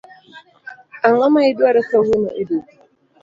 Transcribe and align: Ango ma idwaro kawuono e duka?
Ango 1.07 1.25
ma 1.33 1.41
idwaro 1.49 1.79
kawuono 1.89 2.29
e 2.41 2.43
duka? 2.47 2.73